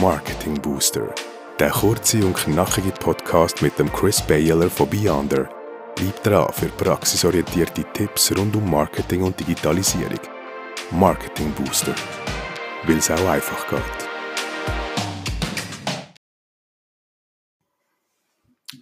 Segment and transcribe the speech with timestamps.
[0.00, 1.12] Marketing Booster.
[1.58, 5.48] Der kurze und knackige Podcast mit dem Chris Baylor von Beyonder.
[5.96, 10.20] Bleib dran für praxisorientierte Tipps rund um Marketing und Digitalisierung.
[10.92, 11.96] Marketing Booster.
[12.84, 14.08] Weil es auch einfach geht.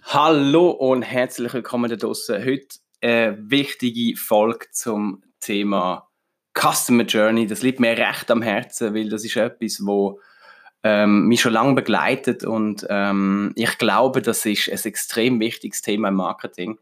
[0.03, 2.45] Hallo und herzlich willkommen da draußen.
[2.45, 6.07] Heute eine wichtige Folge zum Thema
[6.53, 7.47] Customer Journey.
[7.47, 10.19] Das liegt mir recht am Herzen, weil das ist etwas, wo
[10.83, 16.09] ähm, mich schon lange begleitet und ähm, ich glaube, das ist ein extrem wichtiges Thema
[16.09, 16.77] im Marketing.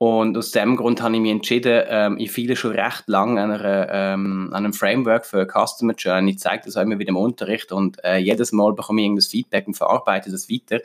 [0.00, 3.50] Und aus dem Grund habe ich mich entschieden, ähm, ich fehle schon recht lange an,
[3.50, 6.32] einer, ähm, an einem Framework für Customer Journey.
[6.32, 9.28] Ich zeige das auch immer wieder im Unterricht und äh, jedes Mal bekomme ich irgendein
[9.28, 10.80] Feedback und verarbeite das weiter.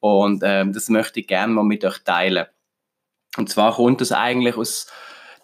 [0.00, 2.44] Und ähm, das möchte ich gerne mal mit euch teilen.
[3.38, 4.86] Und zwar kommt das eigentlich aus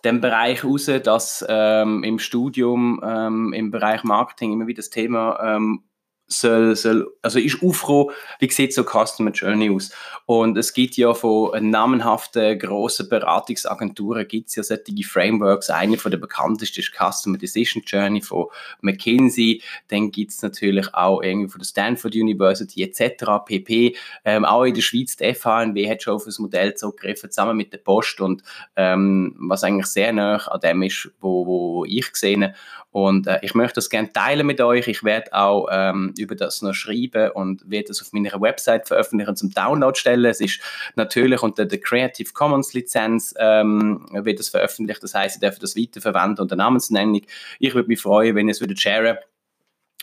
[0.04, 5.38] dem Bereich raus, dass ähm, im Studium, ähm, im Bereich Marketing immer wieder das Thema
[5.42, 5.84] ähm,
[6.26, 9.90] soll, soll, also ist aufgekommen, wie sieht so Customer Journey aus?
[10.26, 15.68] Und es gibt ja von namenhaften grossen Beratungsagenturen gibt es ja solche Frameworks.
[15.70, 18.46] Eine von der bekanntesten ist Customer Decision Journey von
[18.80, 19.62] McKinsey.
[19.88, 23.44] Dann gibt es natürlich auch irgendwie von der Stanford University etc.
[23.44, 23.96] pp.
[24.24, 27.72] Ähm, auch in der Schweiz, die FHNW hat schon auf das Modell zurückgegriffen, zusammen mit
[27.72, 28.42] der Post und
[28.76, 32.54] ähm, was eigentlich sehr nah an dem ist, wo, wo ich sehe.
[32.94, 34.86] Und äh, ich möchte das gerne teilen mit euch.
[34.86, 39.36] Ich werde auch ähm, über das noch schreiben und werde das auf meiner Website veröffentlichen
[39.36, 40.24] zum Download stellen.
[40.24, 40.60] Es ist
[40.96, 45.02] natürlich unter der Creative Commons Lizenz ähm, wird das veröffentlicht.
[45.02, 47.22] Das heißt, ich darf das weiterverwenden unter Namensnennung.
[47.58, 49.18] Ich würde mich freuen, wenn ihr es würdet sharen.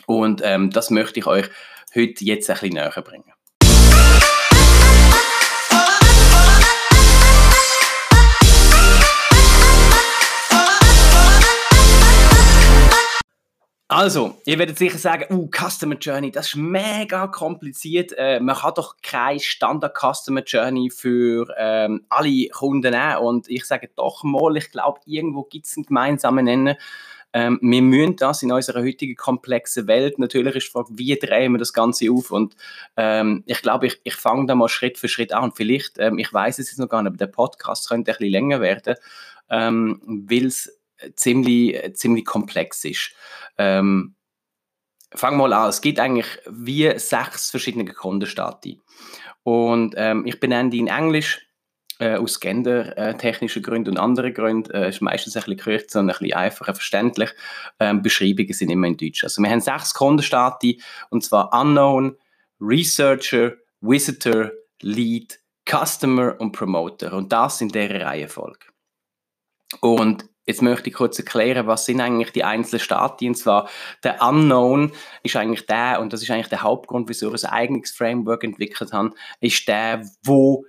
[0.06, 1.48] Und ähm, das möchte ich euch
[1.94, 3.32] heute jetzt ein bisschen näher bringen.
[13.94, 18.14] Also, ihr werdet sicher sagen, uh, Customer Journey, das ist mega kompliziert.
[18.16, 23.16] Äh, man kann doch keine Standard Customer Journey für ähm, alle Kunden nehmen.
[23.18, 26.78] Und ich sage doch mal, ich glaube, irgendwo gibt es einen gemeinsamen Nenner.
[27.34, 31.52] Ähm, wir müssen das in unserer heutigen komplexen Welt, natürlich ist die Frage, wie drehen
[31.52, 32.30] wir das Ganze auf?
[32.30, 32.56] Und
[32.96, 35.52] ähm, ich glaube, ich, ich fange da mal Schritt für Schritt an.
[35.54, 38.32] vielleicht, ähm, ich weiß es jetzt noch gar nicht, aber der Podcast könnte ein bisschen
[38.32, 38.94] länger werden,
[39.50, 40.81] ähm, weil es
[41.16, 43.12] ziemlich, ziemlich komplex ist.
[43.58, 44.14] Ähm,
[45.14, 45.68] fang mal an.
[45.68, 48.80] Es gibt eigentlich wie sechs verschiedene Kundenstati.
[49.42, 51.40] Und ähm, ich benenne die in Englisch
[51.98, 54.70] äh, aus gendertechnischen Gründen und anderen Gründen.
[54.72, 57.30] Äh, ist meistens ein bisschen kürzer und ein bisschen einfacher verständlich.
[57.78, 59.24] Ähm, Beschreibungen sind immer in Deutsch.
[59.24, 60.80] Also wir haben sechs Kundenstati
[61.10, 62.16] und zwar Unknown,
[62.60, 67.12] Researcher, Visitor, Lead, Customer und Promoter.
[67.12, 68.66] Und das in der Reihenfolge.
[69.80, 73.30] Und Jetzt möchte ich kurz erklären, was sind eigentlich die einzelnen Stadien.
[73.30, 73.68] Und zwar
[74.02, 74.92] der Unknown
[75.22, 78.92] ist eigentlich der, und das ist eigentlich der Hauptgrund, wieso ich ein eigenes Framework entwickelt
[78.92, 79.10] habe,
[79.40, 80.64] ist der, wo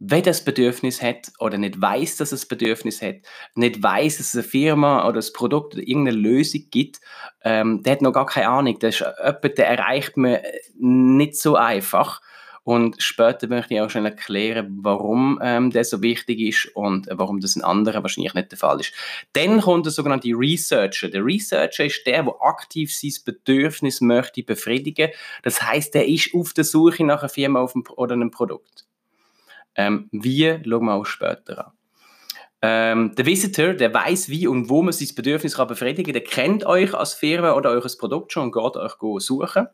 [0.00, 3.16] wer das Bedürfnis hat oder nicht weiß, dass es Bedürfnis hat,
[3.54, 7.00] nicht weiß, dass es eine Firma oder ein Produkt oder irgendeine Lösung gibt,
[7.44, 8.78] ähm, der hat noch gar keine Ahnung.
[8.80, 10.38] Das ist jemand, der erreicht man
[10.78, 12.22] nicht so einfach.
[12.70, 17.40] Und später möchte ich auch schon erklären, warum ähm, der so wichtig ist und warum
[17.40, 18.92] das in anderen wahrscheinlich nicht der Fall ist.
[19.32, 21.08] Dann kommt der sogenannte Researcher.
[21.08, 25.10] Der Researcher ist der, der aktiv sein Bedürfnis möchte befriedigen.
[25.42, 28.86] Das heißt, der ist auf der Suche nach einer Firma einem, oder einem Produkt.
[29.74, 31.72] Ähm, wie, schauen wir auch später an.
[32.62, 36.22] Ähm, der Visitor, der weiß, wie und wo man sein Bedürfnis kann befriedigen kann, der
[36.22, 39.66] kennt euch als Firma oder eures Produkt schon und geht euch suchen.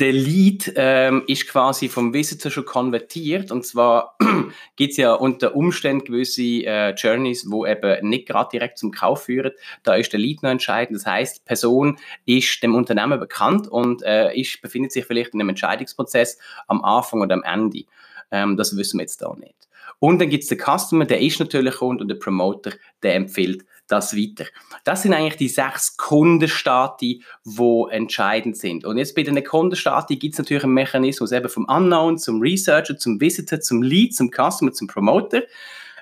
[0.00, 4.16] Der Lead ähm, ist quasi vom Visitor schon konvertiert und zwar
[4.76, 9.24] gibt es ja unter Umständen gewisse äh, Journeys, wo eben nicht gerade direkt zum Kauf
[9.24, 9.52] führen.
[9.82, 10.96] Da ist der Lead noch entscheidend.
[10.96, 15.40] Das heißt, die Person ist dem Unternehmen bekannt und äh, ist, befindet sich vielleicht in
[15.40, 17.84] einem Entscheidungsprozess am Anfang oder am Ende.
[18.30, 19.68] Ähm, das wissen wir jetzt da nicht.
[19.98, 22.72] Und dann gibt es den Customer, der ist natürlich Kunde und der Promoter,
[23.02, 24.46] der empfiehlt das weiter.
[24.84, 28.84] Das sind eigentlich die sechs Kundenstati, die entscheidend sind.
[28.84, 32.96] Und jetzt bei den Kundenstati gibt es natürlich einen Mechanismus eben vom Unknown zum Researcher,
[32.96, 35.42] zum Visitor, zum Lead, zum Customer, zum Promoter.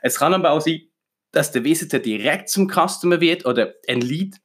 [0.03, 0.83] Es kann aber auch sein,
[1.33, 4.37] dass der Visitor direkt zum Customer wird oder ein Lead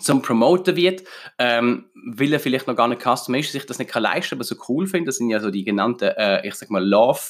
[0.00, 1.02] zum Promoter wird,
[1.38, 4.44] ähm, weil er vielleicht noch gar nicht Customer ist, sich das nicht kann leisten aber
[4.44, 5.08] so cool findet.
[5.08, 7.20] Das sind ja so die genannten, äh, ich sag mal, Love,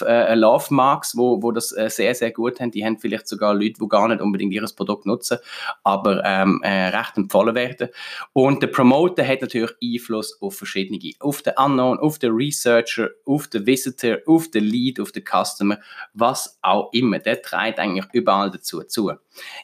[0.00, 2.70] äh, Love Marks, wo, wo das äh, sehr, sehr gut haben.
[2.70, 5.38] Die haben vielleicht sogar Leute, die gar nicht unbedingt ihr Produkt nutzen,
[5.82, 7.88] aber ähm, äh, recht empfohlen werden.
[8.32, 13.48] Und der Promoter hat natürlich Einfluss auf verschiedene, auf den Unknown, auf den Researcher, auf
[13.48, 15.78] den Visitor, auf den Lead, auf den Customer,
[16.14, 17.18] was auch immer.
[17.18, 19.12] Der trägt eigentlich überall dazu zu.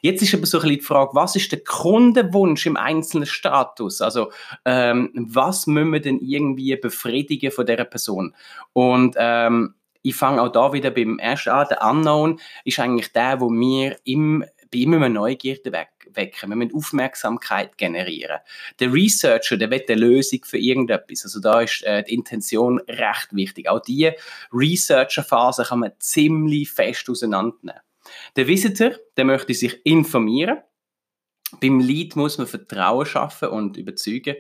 [0.02, 4.00] Jetzt ist aber so ein bisschen die Frage, was ist der Kundenwunsch im einzelnen Status?
[4.00, 4.32] Also
[4.64, 8.34] ähm, was müssen wir denn irgendwie befriedigen von dieser Person?
[8.72, 11.66] Und ähm, ich fange auch da wieder beim ersten an.
[11.68, 16.48] Der Unknown ist eigentlich der, wo wir im, bei ihm immer Neugierde wecken.
[16.50, 18.38] Wir müssen Aufmerksamkeit generieren.
[18.78, 21.24] Der Researcher, der will eine Lösung für irgendetwas.
[21.24, 23.68] Also da ist äh, die Intention recht wichtig.
[23.68, 24.16] Auch diese
[24.52, 27.80] Researcher-Phase kann man ziemlich fest auseinandernehmen.
[28.36, 30.58] Der Visitor, der möchte sich informieren.
[31.60, 34.36] Beim Lead muss man Vertrauen schaffen und überzeugen.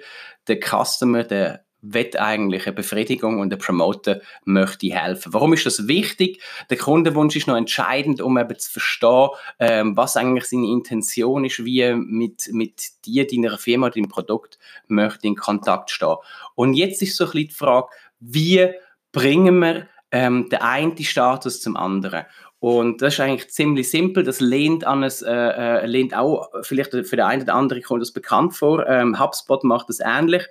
[0.46, 5.32] Der Customer, der will eigentlich eine Befriedigung und der Promoter möchte helfen.
[5.32, 6.42] Warum ist das wichtig?
[6.68, 9.28] Der Kundenwunsch ist noch entscheidend, um eben zu verstehen,
[9.58, 14.58] ähm, was eigentlich seine Intention ist, wie mit, mit dir, deiner Firma, deinem Produkt
[14.88, 16.16] möchte in Kontakt stehen.
[16.54, 17.88] Und jetzt ist so ein bisschen die Frage,
[18.20, 18.68] wie
[19.12, 22.26] bringen wir ähm, den einen Status zum anderen?
[22.60, 24.22] Und das ist eigentlich ziemlich simpel.
[24.22, 28.02] Das lehnt an es, äh, äh, lehnt auch vielleicht für den einen oder anderen kommt
[28.02, 28.86] das bekannt vor.
[28.86, 30.46] Ähm, HubSpot macht das ähnlich.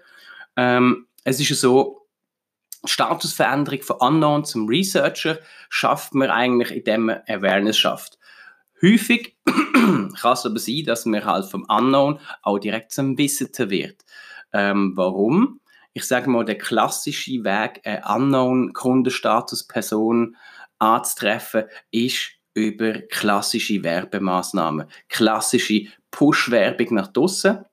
[0.57, 2.07] Ähm, es ist ja so,
[2.85, 5.37] Statusveränderung von Unknown zum Researcher
[5.69, 8.17] schafft man eigentlich, indem man Awareness schafft.
[8.81, 14.05] Häufig kann es aber sein, dass man halt vom Unknown auch direkt zum Visitor wird.
[14.53, 15.59] Ähm, warum?
[15.93, 20.37] Ich sage mal, der klassische Weg, eine Unknown-Kundenstatus-Person
[20.79, 27.65] anzutreffen, ist über klassische Werbemaßnahmen, klassische Push-Werbung nach draussen,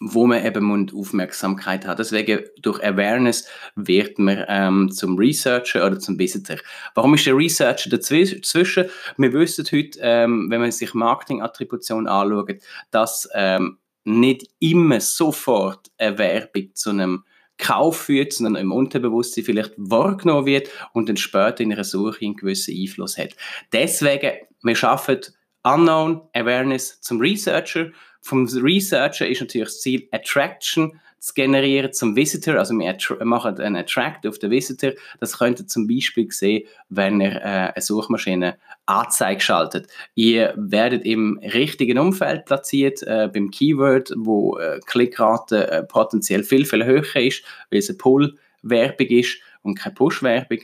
[0.00, 1.98] wo man eben Aufmerksamkeit hat.
[1.98, 3.46] Deswegen durch Awareness
[3.76, 6.56] wird man ähm, zum Researcher oder zum Visitor.
[6.94, 8.86] Warum ist der Researcher dazwischen?
[9.18, 16.16] Wir wissen heute, ähm, wenn man sich Marketing-Attribution anschaut, dass ähm, nicht immer sofort eine
[16.16, 17.24] Werbung zu einem
[17.60, 22.36] Kauf führt, sondern im Unterbewusstsein vielleicht wahrgenommen wird und dann später in einer Suche einen
[22.36, 23.36] gewissen Einfluss hat.
[23.72, 25.20] Deswegen, wir schaffen
[25.62, 27.90] Unknown Awareness zum Researcher.
[28.22, 32.56] Vom Researcher ist natürlich das Ziel, Attraction zu generieren zum Visitor.
[32.56, 34.92] Also wir machen einen Attract auf den Visitor.
[35.20, 38.56] Das könnt ihr zum Beispiel sehen, wenn ihr äh, eine Suchmaschine
[38.90, 39.88] Anzeige schaltet.
[40.14, 46.64] Ihr werdet im richtigen Umfeld platziert, äh, beim Keyword, wo äh, Klickrate äh, potenziell viel,
[46.64, 50.58] viel höher ist, weil es eine Pull-Werbung ist und keine Push-Werbung.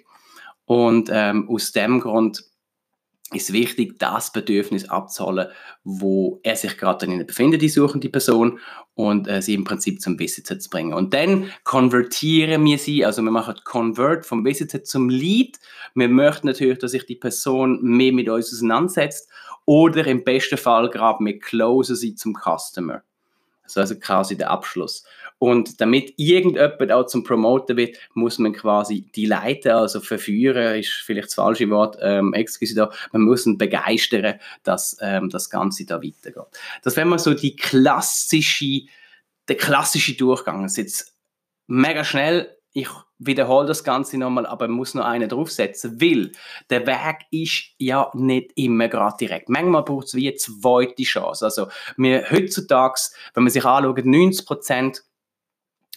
[0.64, 2.44] Und ähm, aus dem Grund
[3.32, 5.48] ist wichtig, das Bedürfnis abzuholen,
[5.82, 8.60] wo er sich gerade dann befindet, die suchende Person,
[8.96, 10.94] und äh, sie im Prinzip zum Visitor zu bringen.
[10.94, 15.58] Und dann konvertieren wir sie, also wir machen Convert vom Visitor zum Lead.
[15.94, 19.28] Wir möchten natürlich, dass sich die Person mehr mit uns auseinandersetzt
[19.66, 23.02] oder im besten Fall gerade wir closen sie zum Customer.
[23.66, 25.04] Also, also quasi der Abschluss.
[25.38, 30.90] Und damit irgendjemand auch zum Promoter wird, muss man quasi die leiten, also verführen, ist
[31.04, 35.84] vielleicht das falsche Wort, ähm, excuse da, man muss ihn begeistern, dass ähm, das Ganze
[35.84, 36.46] da weitergeht.
[36.82, 38.86] Das wäre mal so die klassische,
[39.48, 40.62] der klassische Durchgang.
[40.62, 41.16] Das ist jetzt
[41.66, 46.32] mega schnell, ich wiederhole das Ganze nochmal, aber muss noch einen draufsetzen, weil
[46.70, 49.48] der Weg ist ja nicht immer gerade direkt.
[49.48, 51.44] Manchmal braucht es wie eine zweite Chance.
[51.44, 53.00] Also wir heutzutage,
[53.34, 55.02] wenn man sich anschaut, 90 Prozent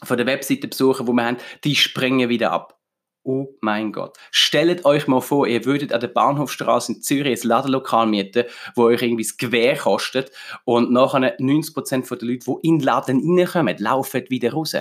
[0.03, 2.79] von der Webseitenbesucher, wo wir haben, die springen wieder ab.
[3.23, 4.17] Oh mein Gott.
[4.31, 8.45] Stellt euch mal vor, ihr würdet an der Bahnhofstraße in Zürich ein Ladenlokal mieten,
[8.75, 10.31] wo euch irgendwie das Gewehr kostet
[10.63, 14.73] und nachher 90% der Leute, die in den Laden reinkommen, laufen wieder raus.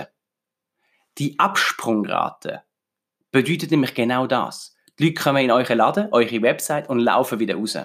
[1.19, 2.63] Die Absprungrate
[3.31, 4.75] bedeutet nämlich genau das.
[4.97, 7.77] Die Leute kommen in euren Laden, eure Website und laufen wieder raus.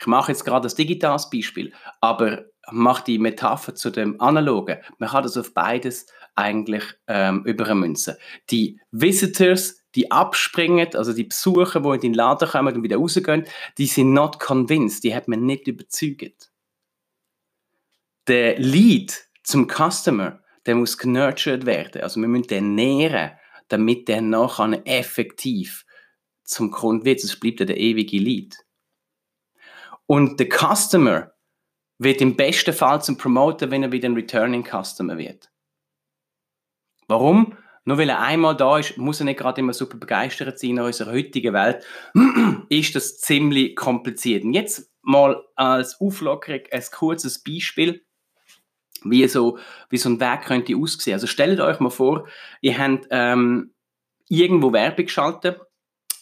[0.00, 4.78] Ich mache jetzt gerade das digitales Beispiel, aber mache die Metapher zu dem Analogen.
[4.98, 8.16] Man kann das auf beides eigentlich ähm, übermünzen.
[8.50, 13.44] Die Visitors, die abspringen, also die Besucher, die in den Laden kommen und wieder rausgehen,
[13.78, 16.50] die sind not convinced, die hat man nicht überzeugt.
[18.28, 22.02] Der Lead zum Customer, der muss genurtured werden.
[22.02, 23.32] Also wir müssen den nähren,
[23.68, 25.86] damit der nachher effektiv
[26.44, 27.24] zum Kunden wird.
[27.24, 28.54] Es bleibt ja der ewige Lead.
[30.06, 31.32] Und der Customer
[31.98, 35.50] wird im besten Fall zum Promoter, wenn er wieder ein Returning Customer wird.
[37.08, 37.56] Warum?
[37.86, 40.80] Nur weil er einmal da ist, muss er nicht gerade immer super begeistert sein in
[40.80, 41.82] unserer heutigen Welt,
[42.68, 44.44] ist das ziemlich kompliziert.
[44.44, 48.04] Und jetzt mal als Auflockerung ein kurzes Beispiel,
[49.04, 49.58] wie so,
[49.90, 51.14] wie so ein Weg könnte aussehen.
[51.14, 52.26] Also stellt euch mal vor,
[52.60, 53.72] ihr habt ähm,
[54.28, 55.60] irgendwo Werbung geschaltet,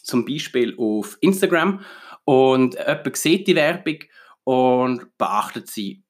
[0.03, 1.81] zum Beispiel auf Instagram
[2.25, 3.99] und jemand sieht die Werbung
[4.43, 6.03] und beachtet sie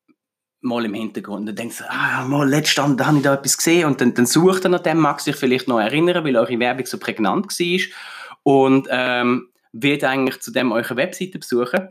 [0.62, 1.47] mal im Hintergrund.
[1.47, 4.25] Dann denkt ihr, ah, mal letztes Abend habe ich da etwas gesehen und dann, dann
[4.25, 7.79] sucht er nach dem, mag sich vielleicht noch erinnern, weil eure Werbung so prägnant war
[8.43, 11.89] und ähm, wird eigentlich zu dem eure Webseite besuchen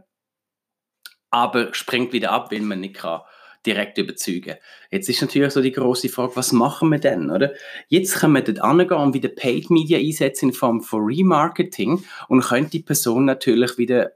[1.31, 3.21] aber springt wieder ab, weil man nicht kann
[3.67, 4.57] direkt überzeugen.
[4.91, 7.53] Jetzt ist natürlich so die große Frage, was machen wir denn, oder?
[7.89, 12.43] Jetzt können wir dort angehen und wieder Paid Media einsetzen in Form von Remarketing und
[12.43, 14.13] können die Person natürlich wieder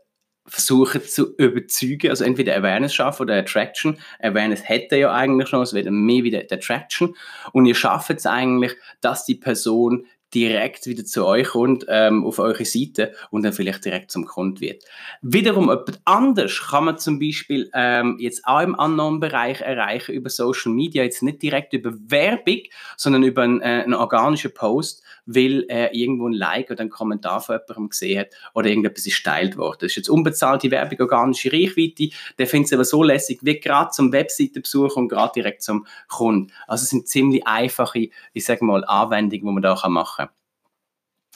[0.46, 3.98] versuchen zu überzeugen, also entweder Awareness schaffen oder Attraction.
[4.20, 7.14] Awareness hätte ja eigentlich schon, es wird mehr wieder Attraction.
[7.52, 12.38] Und ihr schafft es eigentlich, dass die Person direkt wieder zu euch kommt, ähm, auf
[12.38, 14.84] eure Seite und dann vielleicht direkt zum Kunden wird.
[15.22, 20.72] Wiederum jemand anders kann man zum Beispiel ähm, jetzt auch im Unknown-Bereich erreichen über Social
[20.72, 22.62] Media, jetzt nicht direkt über Werbung,
[22.96, 27.40] sondern über einen, äh, einen organischen Post, weil er irgendwo ein Like oder einen Kommentar
[27.40, 29.78] von jemandem gesehen hat oder irgendetwas ist geteilt worden.
[29.80, 32.10] Das ist jetzt unbezahlte Werbung, organische Reichweite.
[32.38, 36.52] Der findet es aber so lässig wie gerade zum Webseitenbesuch und gerade direkt zum Kunden.
[36.66, 40.19] Also es sind ziemlich einfache, ich sage mal, Anwendungen, die man da machen kann.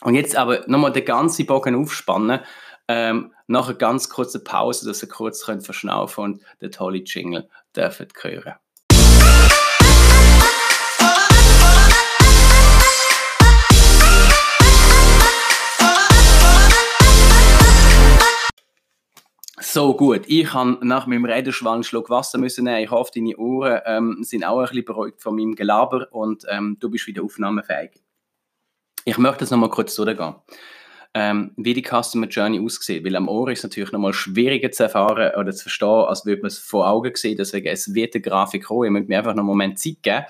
[0.03, 2.41] Und jetzt aber nochmal den ganzen Bogen aufspannen.
[2.89, 7.49] Ähm, nach einer ganz kurzen Pause, dass ihr kurz könnt verschnaufen und den tollen Jingle
[7.75, 8.55] dürfen hören.
[19.61, 22.85] So gut, ich habe nach meinem Reden einen Schluck Wasser müssen nehmen.
[22.85, 26.77] Ich hoffe, deine Ohren ähm, sind auch ein bisschen beruhigt von meinem Gelaber und ähm,
[26.79, 28.04] du bist wieder aufnahmefähig.
[29.05, 30.35] Ich möchte jetzt nochmal kurz durchgehen,
[31.13, 34.85] ähm, wie die Customer Journey aussieht, weil am Ohr ist es natürlich nochmal schwieriger zu
[34.85, 38.23] erfahren oder zu verstehen, als würde man es vor Augen sehen, deswegen es wird eine
[38.23, 40.25] Grafik kommen, ich möchte mir einfach noch einen Moment Zeit geben.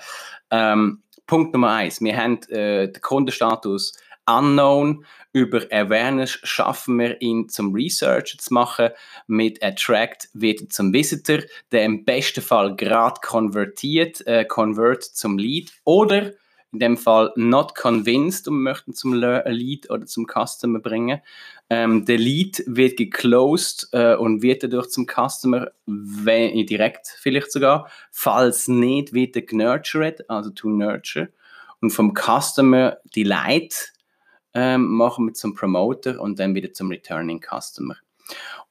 [0.51, 3.93] Ähm, Punkt Nummer eins, wir haben äh, den Kundenstatus
[4.27, 5.05] Unknown.
[5.33, 8.89] Über Awareness schaffen wir ihn zum Researcher zu machen.
[9.27, 11.39] Mit Attract wird zum Visitor,
[11.71, 15.73] der im besten Fall gerade konvertiert, äh, convert zum Lead.
[15.83, 16.31] Oder
[16.75, 21.21] in dem Fall not convinced und möchten zum Lead oder zum Customer bringen.
[21.69, 27.89] Ähm, der Lead wird geclosed äh, und wird dadurch zum Customer, wenn, direkt vielleicht sogar.
[28.11, 31.29] Falls nicht, wird er genurtured, also to nurture.
[31.79, 33.93] Und vom Customer Delight
[34.53, 37.95] ähm, machen wir zum Promoter und dann wieder zum Returning Customer.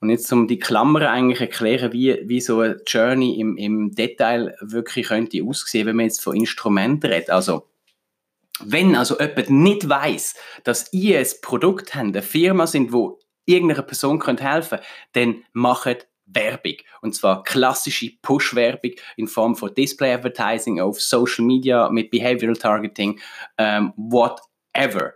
[0.01, 4.55] Und jetzt um die Klammer eigentlich erklären, wie, wie so eine Journey im, im Detail
[4.61, 7.31] wirklich könnte aussehen, wenn man jetzt von Instrumenten redet.
[7.31, 7.67] Also
[8.61, 13.83] wenn also jemand nicht weiß, dass ihr ein Produkt habt, eine Firma sind, wo irgendeiner
[13.83, 14.79] Person könnt helfen
[15.13, 16.77] dann macht Werbung.
[17.03, 23.21] Und zwar klassische Push-Werbung in Form von Display-Advertising auf Social Media mit Behavioral Targeting,
[23.59, 25.15] ähm, whatever.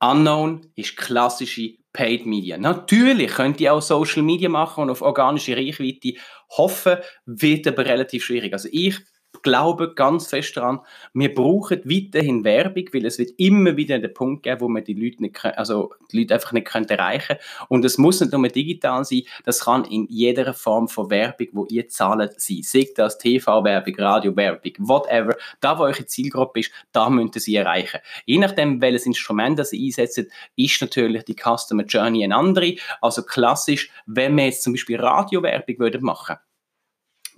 [0.00, 2.58] Unknown ist klassische Paid Media.
[2.58, 6.14] Natürlich könnt ihr auch Social Media machen und auf organische Reichweite
[6.50, 8.52] hoffen, wird aber relativ schwierig.
[8.52, 8.98] Also ich
[9.46, 10.80] glaube ganz fest daran,
[11.14, 14.94] wir brauchen weiterhin Werbung, weil es wird immer wieder den Punkt geben, wo man die
[14.94, 17.36] Leute, nicht, also die Leute einfach nicht können erreichen
[17.68, 21.66] Und es muss nicht nur digital sein, das kann in jeder Form von Werbung, wo
[21.66, 22.62] ihr zahlt, sein.
[22.62, 25.36] Sei das TV-Werbung, Radio-Werbung, whatever.
[25.60, 28.00] Da, wo eure Zielgruppe ist, da müsst ihr sie erreichen.
[28.24, 30.24] Je nachdem, welches Instrument ihr einsetzt,
[30.56, 32.74] ist natürlich die Customer Journey eine andere.
[33.00, 36.45] Also klassisch, wenn wir jetzt zum Beispiel Radio-Werbung machen würden,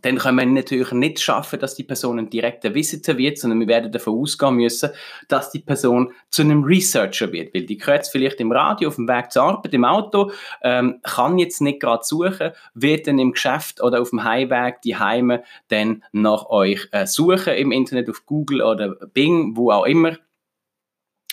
[0.00, 3.66] dann können wir natürlich nicht schaffen, dass die Person ein direkter Visitor wird, sondern wir
[3.66, 4.90] werden davon ausgehen müssen,
[5.26, 9.08] dass die Person zu einem Researcher wird, weil die hört vielleicht im Radio auf dem
[9.08, 10.30] Weg zur Arbeit, im Auto,
[10.62, 14.96] ähm, kann jetzt nicht gerade suchen, wird dann im Geschäft oder auf dem Heimweg die
[14.96, 20.16] Heime dann nach euch äh, suchen im Internet, auf Google oder Bing, wo auch immer.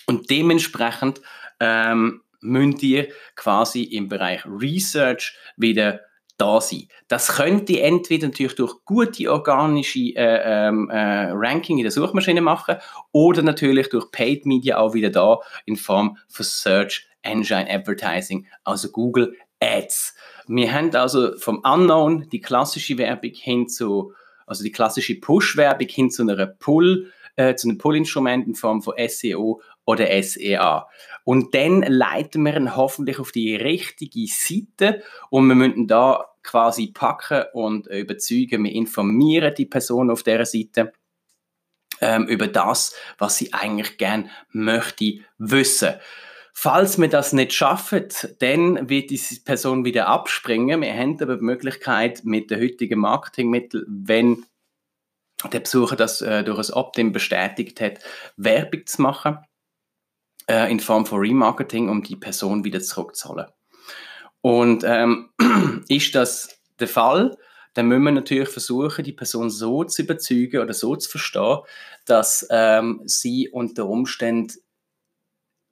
[0.08, 1.22] Und dementsprechend
[1.60, 6.02] ähm, müsst ihr quasi im Bereich Research wieder
[6.38, 6.88] da sein.
[7.08, 12.78] Das könnte entweder natürlich durch gute organische äh, ähm, äh, Ranking in der Suchmaschine machen
[13.12, 18.90] oder natürlich durch Paid Media auch wieder da in Form von Search Engine Advertising, also
[18.90, 20.16] Google Ads.
[20.48, 24.14] Wir haben also vom Unknown die klassische Werbung hin zu,
[24.46, 28.94] also die klassische Push-Werbung hin zu einer Pull, äh, zu einem Pull-Instrument in Form von
[29.08, 30.88] SEO oder SEA.
[31.24, 36.88] Und dann leiten wir ihn hoffentlich auf die richtige Seite und wir müssen da quasi
[36.88, 38.64] packen und überzeugen.
[38.64, 40.94] Wir informieren die Person auf der Seite
[42.02, 45.96] ähm, über das, was sie eigentlich gern möchte wissen.
[46.54, 48.08] Falls wir das nicht schaffen,
[48.40, 50.82] dann wird diese Person wieder abspringen.
[50.82, 54.46] Wir haben aber die Möglichkeit, mit den heutigen Marketingmitteln, wenn
[55.52, 58.00] der Besucher das äh, durch ein Opt-in bestätigt hat,
[58.38, 59.40] Werbung zu machen
[60.48, 63.48] äh, in Form von Remarketing, um die Person wieder zurückzuholen.
[64.42, 65.30] Und ähm,
[65.90, 67.36] ist das der Fall,
[67.74, 71.60] dann müssen wir natürlich versuchen, die Person so zu überzeugen oder so zu verstehen,
[72.06, 74.54] dass ähm, sie unter Umständen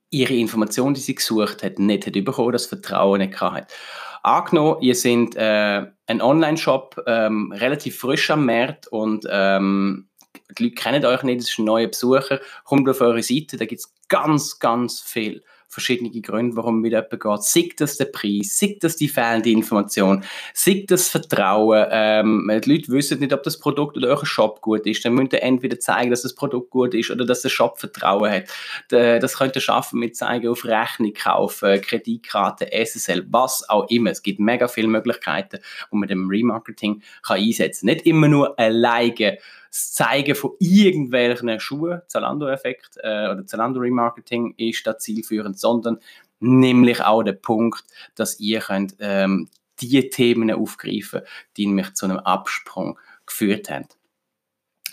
[0.09, 3.73] ihre Information, die sie gesucht hat, nicht hat bekommen, das Vertrauen nicht hat.
[4.21, 10.09] Angenommen, ihr seid äh, ein Online-Shop, ähm, relativ frisch am Markt und ähm,
[10.57, 13.65] die Leute kennen euch nicht, es ist ein neuer Besucher, kommt auf eure Seite, da
[13.65, 15.41] gibt es ganz, ganz viel
[15.73, 17.43] verschiedene Gründe, warum mit jemandem geht.
[17.43, 21.87] Sei das der Preis, sei das die fehlende Information, sei das Vertrauen.
[21.89, 25.03] Ähm, die Leute wissen nicht, ob das Produkt oder euer Shop gut ist.
[25.03, 28.29] Dann müsst ihr entweder zeigen, dass das Produkt gut ist oder dass der Shop Vertrauen
[28.29, 28.43] hat.
[28.89, 34.11] Das könnt ihr schaffen mit zeigen auf Rechnung kaufen, Kreditkarte, SSL, was auch immer.
[34.11, 35.57] Es gibt mega viele Möglichkeiten,
[35.91, 37.95] die man dem Remarketing kann einsetzen kann.
[37.95, 39.39] Nicht immer nur alleine
[39.73, 45.97] das Zeigen von irgendwelchen Schuhen, Zalando-Effekt äh, oder Zalando-Remarketing ist da zielführend, sondern
[46.39, 49.49] nämlich auch der Punkt, dass ihr könnt ähm,
[49.81, 51.21] die Themen aufgreifen,
[51.57, 53.87] die mich zu einem Absprung geführt haben.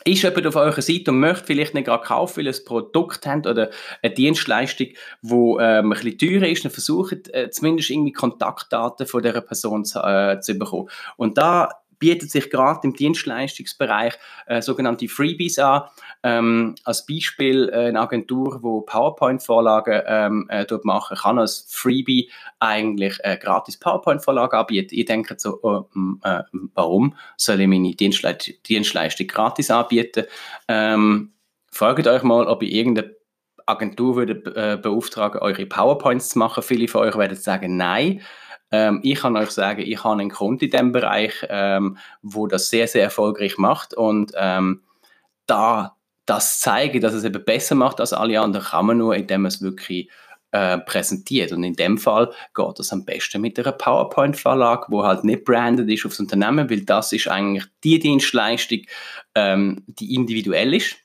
[0.07, 3.27] Ist jemand auf eurer Seite und möchte vielleicht nicht gerade kaufen, weil ihr ein Produkt
[3.27, 3.69] habt oder
[4.03, 4.87] eine Dienstleistung,
[5.21, 9.85] die ähm, ein bisschen teurer ist, dann versucht äh, zumindest irgendwie Kontaktdaten von dieser Person
[9.85, 10.89] zu, äh, zu bekommen.
[11.19, 11.69] Und da
[12.01, 14.15] bietet sich gerade im Dienstleistungsbereich
[14.47, 15.83] äh, sogenannte Freebies an.
[16.25, 22.31] Ähm, als Beispiel äh, eine Agentur, wo PowerPoint-Vorlagen ähm, äh, dort machen, kann als Freebie
[22.59, 24.95] eigentlich äh, gratis PowerPoint-Vorlagen anbieten.
[24.95, 25.85] Ich denke so, oh,
[26.25, 26.43] äh,
[26.75, 30.25] warum soll ich meine Dienstleistung, Dienstleistung gratis anbieten?
[30.67, 31.33] Ähm,
[31.71, 33.15] fragt euch mal, ob ihr irgendeine
[33.67, 36.63] Agentur würde äh, beauftragen, eure PowerPoints zu machen.
[36.63, 38.23] Viele von euch werden sagen, nein.
[38.73, 42.71] Ähm, ich kann euch sagen, ich habe einen Kunden in diesem Bereich, ähm, wo das
[42.71, 44.83] sehr, sehr erfolgreich macht und ähm,
[45.47, 45.97] da
[46.27, 49.49] das zeigen, dass es eben besser macht als alle anderen, kann man nur, indem man
[49.49, 50.09] es wirklich
[50.53, 51.53] äh, präsentiert.
[51.53, 55.89] Und in dem Fall geht das am besten mit einer PowerPoint-Verlag, wo halt nicht branded
[55.89, 58.81] ist aufs Unternehmen, weil das ist eigentlich die Dienstleistung,
[59.35, 60.97] ähm, die individuell ist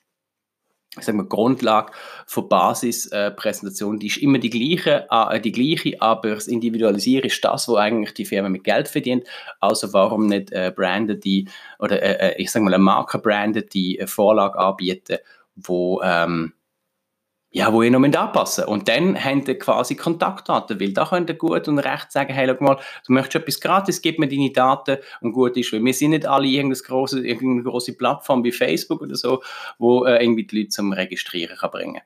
[0.98, 1.92] ich sage mal, Grundlage
[2.26, 7.44] von Basispräsentation, äh, die ist immer die gleiche, äh, die gleiche, aber das Individualisieren ist
[7.44, 9.26] das, wo eigentlich die Firma mit Geld verdient.
[9.60, 11.48] Also warum nicht äh, Branden, die,
[11.78, 15.18] oder äh, äh ich sage mal, eine Marke branden, die eine Vorlage anbieten,
[15.54, 16.52] wo ähm,
[17.56, 18.68] ja, wo ihr noch anpassen müsst.
[18.68, 22.46] Und dann habt ihr quasi Kontaktdaten, weil da könnt ihr gut und recht sagen, hey,
[22.46, 22.76] schau mal,
[23.06, 26.26] du möchtest etwas gratis, gib mir deine Daten und gut ist, weil wir sind nicht
[26.26, 29.42] alle irgendeine große, irgendeine große Plattform wie Facebook oder so,
[29.78, 32.02] wo äh, irgendwie die Leute zum Registrieren kann bringen.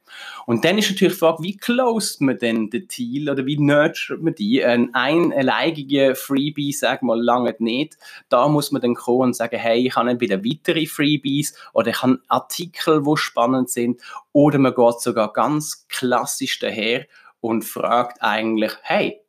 [0.46, 4.22] Und dann ist natürlich die Frage, wie closed man denn den Deal oder wie nurturet
[4.22, 4.64] man die?
[4.64, 7.98] Ein einleigige Freebie, sag mal, lange nicht.
[8.29, 12.03] Da muss man dann kommen und sagen, hey, ich habe entweder weitere Freebies oder ich
[12.03, 14.01] habe Artikel, die spannend sind
[14.33, 17.07] oder man geht sogar ganz klassisch daher
[17.40, 19.21] und fragt eigentlich, hey,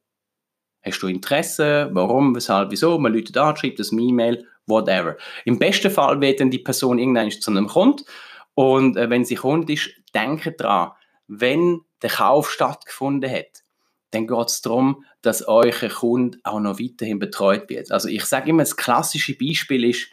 [0.83, 1.89] hast du Interesse?
[1.93, 2.35] Warum?
[2.35, 2.71] Weshalb?
[2.71, 2.97] Wieso?
[2.97, 5.17] Man läutet an, schreibt das E-Mail, whatever.
[5.45, 8.03] Im besten Fall wird dann die Person irgendwann zu einem Kunden
[8.53, 10.91] und äh, wenn sie Kunde ist, denke dran,
[11.27, 13.63] wenn der Kauf stattgefunden hat,
[14.11, 17.91] dann geht es darum, dass euer Kunde auch noch weiterhin betreut wird.
[17.91, 20.09] Also ich sage immer, das klassische Beispiel ist,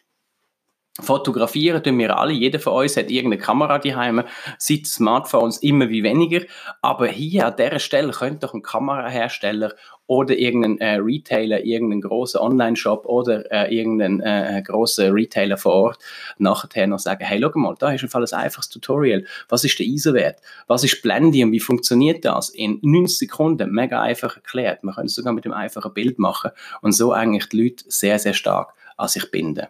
[1.00, 2.32] Fotografieren tun wir alle.
[2.32, 4.24] Jeder von uns hat irgendeine Kamera daheim.
[4.58, 6.40] Seit Smartphones immer wie weniger.
[6.82, 9.74] Aber hier an dieser Stelle könnte doch ein Kamerahersteller
[10.08, 15.98] oder irgendein äh, Retailer, irgendein großer Online-Shop oder äh, irgendein äh, großer Retailer vor Ort
[16.38, 19.24] nachher noch sagen, hey, schau mal, da ist ein einfaches Tutorial.
[19.48, 20.40] Was ist der ISO-Wert?
[20.66, 22.48] Was ist Blende und wie funktioniert das?
[22.48, 24.82] In 90 Sekunden, mega einfach erklärt.
[24.82, 28.18] Man könnte es sogar mit einem einfachen Bild machen und so eigentlich die Leute sehr,
[28.18, 29.68] sehr stark an sich binden.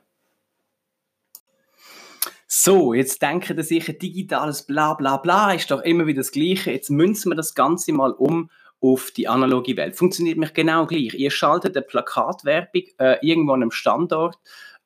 [2.50, 6.72] So, jetzt denken Sie sicher, digitales Bla bla bla ist doch immer wieder das Gleiche.
[6.72, 8.48] Jetzt münzen wir das Ganze mal um
[8.80, 9.96] auf die analoge Welt.
[9.96, 11.12] Funktioniert mich genau gleich.
[11.12, 14.38] Ihr schaltet eine Plakatwerbung äh, irgendwo an einem Standort.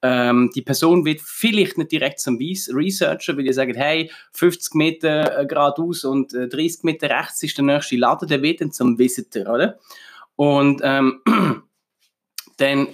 [0.03, 5.38] Ähm, die Person wird vielleicht nicht direkt zum Researcher, weil ihr sagt, hey, 50 Meter
[5.38, 8.98] äh, geradeaus und äh, 30 Meter rechts ist der nächste Laden, der wird dann zum
[8.98, 9.79] Visitor, oder?
[10.35, 11.20] Und ähm,
[12.57, 12.88] dann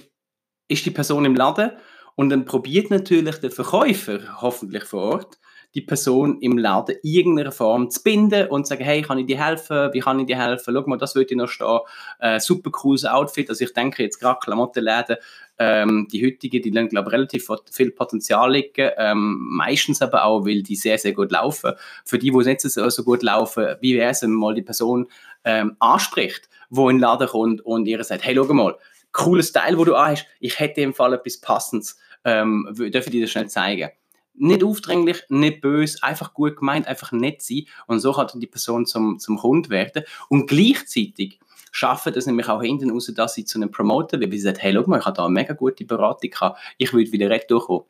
[0.68, 1.70] ist die Person im Laden
[2.18, 5.38] und dann probiert natürlich der Verkäufer, hoffentlich vor Ort,
[5.76, 9.38] die Person im Laden irgendeiner Form zu binden und zu sagen, hey, kann ich dir
[9.40, 9.90] helfen?
[9.92, 10.74] Wie kann ich dir helfen?
[10.74, 11.78] Schau mal, das würde ich noch stehen.
[12.18, 13.48] Äh, super cooles Outfit.
[13.50, 15.18] Also ich denke jetzt gerade Klamottenläden,
[15.60, 18.90] ähm, die heutigen, die lassen, glaube ich, relativ viel Potenzial liegen.
[18.96, 21.74] Ähm, meistens aber auch, weil die sehr, sehr gut laufen.
[22.04, 24.62] Für die, die nicht so, so gut laufen, wie wäre es, wenn man mal die
[24.62, 25.06] Person
[25.44, 28.76] ähm, anspricht, wo in den Laden kommt und ihr sagt, hey, schau mal,
[29.12, 33.30] cooles Teil, wo du hast, ich hätte im Fall etwas Passendes ähm, dürfen die das
[33.30, 33.90] schnell zeigen.
[34.34, 38.46] Nicht aufdringlich, nicht böse, einfach gut gemeint, einfach nett sein und so kann dann die
[38.46, 41.40] Person zum, zum Hund werden und gleichzeitig
[41.72, 44.62] schaffen das nämlich auch hinten raus, dass sie zu einem Promoter wird, weil sie sagt,
[44.62, 47.66] hey, schau mal, ich habe da eine mega gute Beratung gehabt, ich würde wieder retour
[47.66, 47.84] kommen.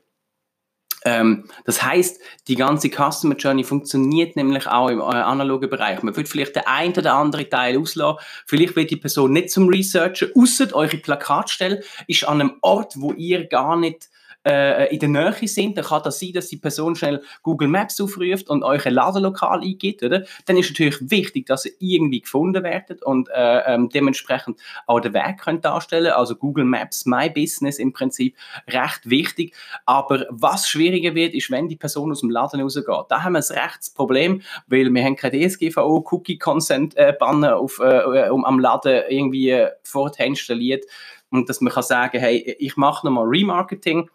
[1.05, 6.03] Ähm, das heißt, die ganze Customer Journey funktioniert nämlich auch im äh, analogen Bereich.
[6.03, 8.19] Man wird vielleicht den einen oder anderen Teil auslassen.
[8.47, 13.13] Vielleicht wird die Person nicht zum Researchen, außer eure Plakatstelle ist an einem Ort, wo
[13.13, 14.09] ihr gar nicht
[14.49, 18.01] äh, in der Nähe sind, dann kann das sein, dass die Person schnell Google Maps
[18.01, 20.25] aufruft und euch ein Ladenlokal eingibt, oder?
[20.47, 25.15] Dann ist natürlich wichtig, dass ihr irgendwie gefunden werdet und äh, ähm, dementsprechend auch den
[25.15, 26.13] Weg könnt darstellen.
[26.13, 28.37] Also Google Maps, My Business im Prinzip
[28.69, 29.55] recht wichtig.
[29.87, 32.85] Aber was schwieriger wird, ist, wenn die Person aus dem Laden rausgeht.
[33.09, 37.81] Da haben wir ein Rechtsproblem, weil wir haben kein DSGVO Cookie Consent äh, Banner auf,
[37.81, 39.71] äh, um am Laden irgendwie äh,
[40.19, 40.85] installiert
[41.31, 44.09] und dass man kann sagen, hey, ich mache nochmal Remarketing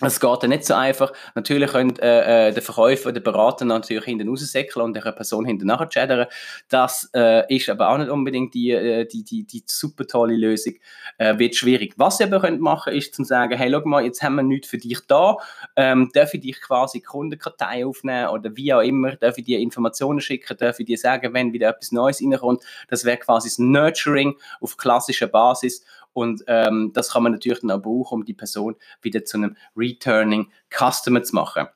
[0.00, 1.12] es geht ja nicht so einfach.
[1.34, 5.66] Natürlich können äh, äh, der Verkäufer, der Berater natürlich hinten raussäckeln und der Person hinten
[5.66, 6.26] nachher chattern.
[6.68, 10.74] Das äh, ist aber auch nicht unbedingt die, äh, die, die, die super tolle Lösung.
[11.18, 11.94] Äh, wird schwierig.
[11.96, 14.68] Was ihr aber könnt machen, ist zu sagen, hey, schau mal, jetzt haben wir nichts
[14.68, 15.36] für dich da.
[15.76, 20.20] Ähm, darf ich dich quasi Kundenkartei aufnehmen oder wie auch immer, darf ich dir Informationen
[20.20, 22.62] schicken, darf ich dir sagen, wenn wieder etwas Neues reinkommt.
[22.88, 27.70] Das wäre quasi das Nurturing auf klassischer Basis und ähm, das kann man natürlich dann
[27.70, 31.68] auch brauchen, um die Person wieder zu einem Returning Customer zu machen.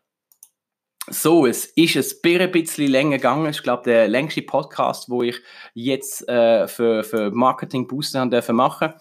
[1.11, 3.51] So, es ist ein bisschen länger gegangen.
[3.51, 5.39] Ich glaube, der längste Podcast, wo ich
[5.75, 8.95] jetzt äh, für, für Marketing Booster dürfen machen.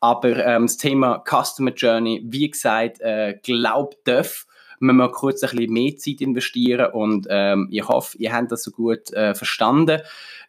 [0.00, 4.46] Aber ähm, das Thema Customer Journey, wie gesagt, äh, glaubt darf,
[4.80, 8.62] man mal kurz ein bisschen mehr Zeit investieren und ähm, ich hoffe, ihr habt das
[8.62, 10.00] so gut äh, verstanden.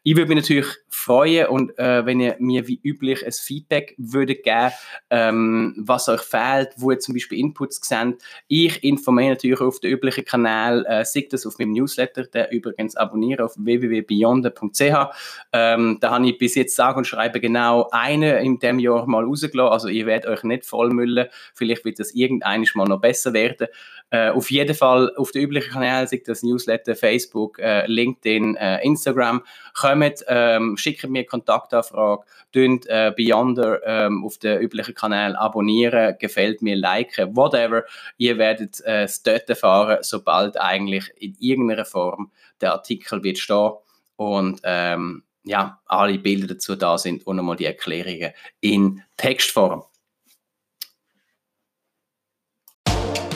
[0.03, 4.43] Ich würde mich natürlich freuen und äh, wenn ihr mir wie üblich ein Feedback würdet
[4.43, 4.71] geben,
[5.09, 8.15] ähm, was euch fehlt, wo ihr zum Beispiel Inputs seht.
[8.47, 12.95] Ich informiere natürlich auf den üblichen Kanal, äh, seht das auf meinem Newsletter, der übrigens
[12.95, 15.13] abonniere auf www.beyond.ch.
[15.51, 19.25] Ähm, da habe ich bis jetzt sage und schreibe genau eine in dem Jahr mal
[19.25, 23.67] rausgelassen, also ihr werdet euch nicht vollmüllen, vielleicht wird das irgendeines mal noch besser werden.
[24.11, 28.83] Äh, auf jeden Fall auf den üblichen Kanälen, sei das Newsletter, Facebook, äh, LinkedIn, äh,
[28.83, 36.15] Instagram, kommt, ähm, schickt mir Kontaktanfrage, tönt äh, Beyonder ähm, auf den üblichen Kanälen abonnieren,
[36.19, 37.83] gefällt mir, liken, whatever.
[38.17, 43.71] Ihr werdet äh, es dort erfahren, sobald eigentlich in irgendeiner Form der Artikel wird stehen
[44.15, 49.83] und ähm, ja, alle Bilder dazu da sind und nochmal die Erklärungen in Textform.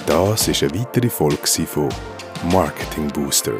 [0.05, 1.87] Das ist eine weitere Folge von
[2.51, 3.53] Marketing Booster,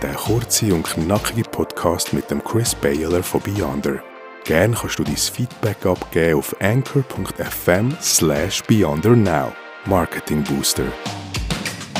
[0.00, 4.00] der kurze und knackige Podcast mit dem Chris Baylor von Beyonder.
[4.44, 9.52] Gerne kannst du dein Feedback abgeben auf anchor.fm slash beyondernow.
[9.86, 10.84] Marketing Booster.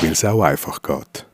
[0.01, 1.28] Weil es auch einfach geht.